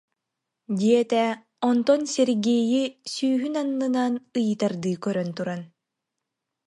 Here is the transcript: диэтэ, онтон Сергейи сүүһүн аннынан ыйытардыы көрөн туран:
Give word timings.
диэтэ, 0.79 1.23
онтон 1.69 2.01
Сергейи 2.13 2.83
сүүһүн 3.13 3.55
аннынан 3.61 4.13
ыйытардыы 4.39 4.93
көрөн 5.03 5.29
туран: 5.37 5.61